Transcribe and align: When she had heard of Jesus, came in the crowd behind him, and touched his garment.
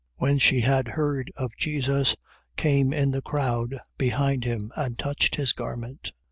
When 0.15 0.39
she 0.39 0.61
had 0.61 0.87
heard 0.87 1.31
of 1.37 1.55
Jesus, 1.59 2.15
came 2.57 2.91
in 2.91 3.11
the 3.11 3.21
crowd 3.21 3.77
behind 3.99 4.45
him, 4.45 4.71
and 4.75 4.97
touched 4.97 5.35
his 5.35 5.53
garment. 5.53 6.11